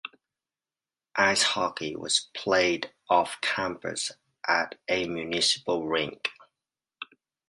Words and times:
Ice 1.15 1.43
hockey 1.43 1.95
was 1.95 2.31
played 2.33 2.91
off-campus 3.07 4.13
at 4.47 4.79
a 4.89 5.05
municipal 5.07 5.85
rink. 5.85 6.29